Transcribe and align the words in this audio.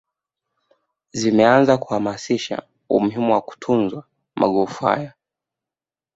zimeanza 1.19 1.73
kuhamasisha 1.77 2.55
umuhimu 2.95 3.33
wa 3.33 3.41
kutunzwa 3.41 4.03
magofu 4.39 4.85
haya 4.85 5.13